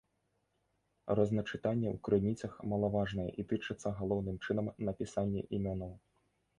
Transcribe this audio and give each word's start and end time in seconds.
Розначытанні 1.19 1.87
ў 1.93 2.01
крыніцах 2.09 2.57
малаважныя 2.73 3.29
і 3.39 3.49
тычацца 3.55 3.89
галоўным 4.03 4.45
чынам 4.45 4.77
напісанні 4.91 5.49
імёнаў. 5.61 5.99